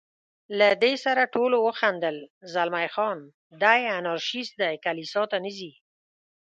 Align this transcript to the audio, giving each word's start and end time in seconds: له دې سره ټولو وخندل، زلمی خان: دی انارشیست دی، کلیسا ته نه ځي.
له 0.59 0.67
دې 0.83 0.93
سره 1.05 1.31
ټولو 1.35 1.57
وخندل، 1.67 2.17
زلمی 2.53 2.87
خان: 2.95 3.19
دی 3.61 3.79
انارشیست 3.97 4.53
دی، 4.61 4.73
کلیسا 4.85 5.21
ته 5.31 5.37
نه 5.45 5.51
ځي. 5.57 5.71